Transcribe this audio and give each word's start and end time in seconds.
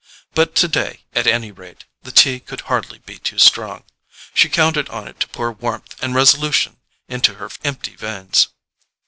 But 0.33 0.55
today, 0.55 1.01
at 1.13 1.27
any 1.27 1.51
rate, 1.51 1.85
the 2.01 2.11
tea 2.11 2.39
could 2.39 2.61
hardly 2.61 2.97
be 2.97 3.19
too 3.19 3.37
strong: 3.37 3.83
she 4.33 4.49
counted 4.49 4.89
on 4.89 5.07
it 5.07 5.19
to 5.19 5.27
pour 5.27 5.51
warmth 5.51 5.95
and 6.01 6.15
resolution 6.15 6.77
into 7.07 7.35
her 7.35 7.51
empty 7.63 7.95
veins. 7.95 8.47